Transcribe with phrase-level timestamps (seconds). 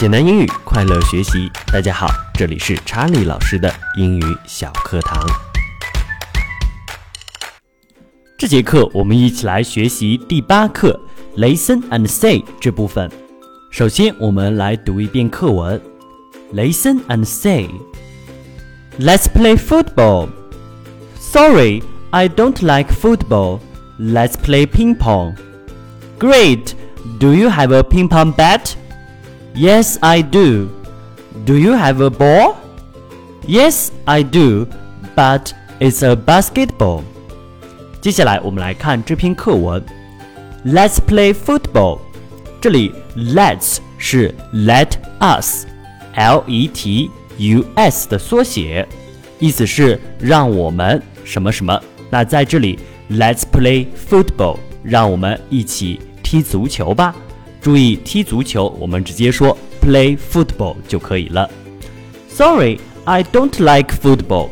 [0.00, 1.48] 简单英语，快乐学习。
[1.72, 5.24] 大家好，这里是查理老师的英语小课堂。
[8.36, 11.00] 这节课我们一起来学习第八课
[11.36, 13.08] “Listen and say” 这部分。
[13.70, 15.80] 首先，我们来读一遍课文。
[16.52, 17.70] Listen and say.
[18.98, 20.30] Let's play football.
[21.20, 23.60] Sorry, I don't like football.
[24.00, 25.36] Let's play ping pong.
[26.18, 26.74] Great.
[27.20, 28.74] Do you have a ping pong bat?
[29.53, 30.69] Yes, I do.
[31.45, 32.55] Do you have a ball?
[33.47, 34.67] Yes, I do,
[35.15, 37.03] but it's a basketball.
[38.01, 39.83] 接下来我们来看这篇课文。
[40.65, 41.99] Let's play football.
[42.61, 48.87] 这里 let's 是 let us，L E T U S 的缩写，
[49.39, 51.81] 意思是让我们什么什么。
[52.09, 57.15] 那在这里 let's play football，让我们一起踢足球吧。
[57.64, 61.48] 注意踢足球，我们直接说 play football 就可以了。
[62.28, 64.50] Sorry, I don't like football。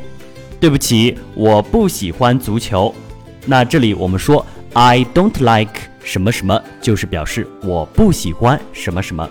[0.59, 2.95] 对不起，我不喜欢足球。
[3.45, 9.29] 那这里我们说 I don't like 什么什么，就是表示我不喜欢什么什么。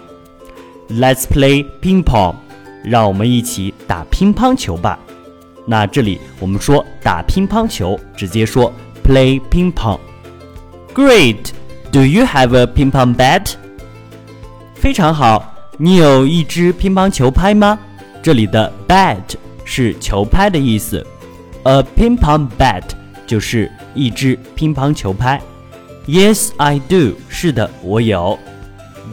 [0.87, 2.35] Let's play ping pong。
[2.83, 4.99] 让我们一起打乒乓球吧。
[5.65, 8.71] 那这里我们说打乒乓球，直接说
[9.03, 9.99] play ping pong。
[10.93, 11.49] Great.
[11.91, 13.55] Do you have a ping pong bat?
[14.81, 17.77] 非常好，你有一支乒乓球拍吗？
[18.23, 19.21] 这里的 bat
[19.63, 21.05] 是球拍的意思
[21.61, 22.81] ，a ping pong bat
[23.27, 25.39] 就是一支乒乓球拍。
[26.07, 27.13] Yes, I do。
[27.29, 28.39] 是的，我有。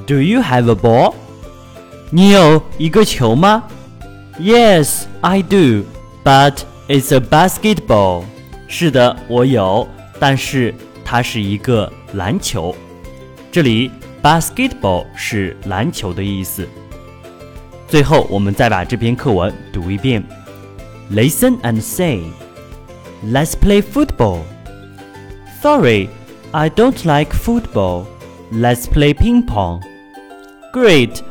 [0.06, 1.12] Do you have a ball？
[2.08, 3.64] 你有一个球吗
[4.40, 5.84] ？Yes, I do.
[6.24, 8.22] But it's a basketball。
[8.68, 9.86] 是的，我有，
[10.18, 10.74] 但是
[11.04, 12.74] 它是一个篮球。
[13.52, 13.90] 这里。
[14.21, 16.67] Basketball 是篮球的意思。
[17.87, 20.23] 最后，我们再把这篇课文读一遍。
[21.11, 22.21] Listen and say.
[23.25, 24.39] Let's play football.
[25.61, 26.09] Sorry,
[26.51, 28.05] I don't like football.
[28.51, 29.81] Let's play ping pong.
[30.73, 31.21] Great.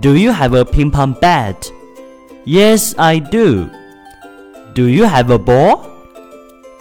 [0.00, 1.70] Do you have a ping pong bat?
[2.44, 3.70] Yes, I do.
[4.74, 5.86] Do you have a ball?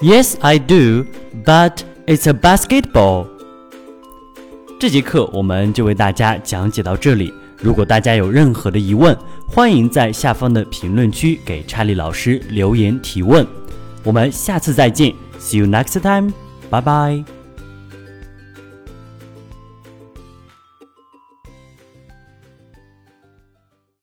[0.01, 1.05] Yes, I do,
[1.45, 3.27] but it's a basketball.
[4.84, 7.32] 这节课我们就为大家讲解到这里。
[7.56, 9.16] 如果大家有任何的疑问，
[9.48, 13.46] 欢迎在下方的评论区给查理老师留言提问。
[14.02, 16.34] 我们下次再见，See you next time，
[16.68, 17.33] 拜拜。